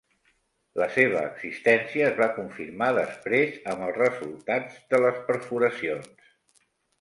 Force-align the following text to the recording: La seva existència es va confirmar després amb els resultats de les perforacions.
La 0.79 0.85
seva 0.93 1.19
existència 1.31 2.07
es 2.07 2.17
va 2.21 2.27
confirmar 2.37 2.87
després 2.99 3.59
amb 3.75 3.85
els 3.89 4.01
resultats 4.01 4.81
de 4.95 5.03
les 5.05 5.21
perforacions. 5.29 6.11